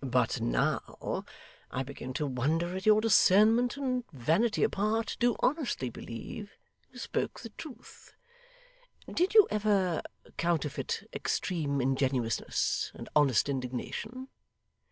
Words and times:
But 0.00 0.40
now 0.40 1.24
I 1.70 1.84
begin 1.84 2.12
to 2.14 2.26
wonder 2.26 2.74
at 2.74 2.84
your 2.84 3.00
discernment, 3.00 3.76
and 3.76 4.02
vanity 4.10 4.64
apart, 4.64 5.16
do 5.20 5.36
honestly 5.38 5.88
believe 5.88 6.56
you 6.90 6.98
spoke 6.98 7.38
the 7.38 7.50
truth. 7.50 8.12
Did 9.08 9.34
you 9.34 9.46
ever 9.52 10.02
counterfeit 10.36 11.08
extreme 11.12 11.80
ingenuousness 11.80 12.90
and 12.96 13.08
honest 13.14 13.48
indignation? 13.48 14.26